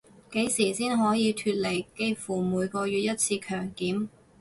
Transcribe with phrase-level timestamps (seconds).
[0.31, 4.07] 幾時先可以脫離幾乎每個月一次強檢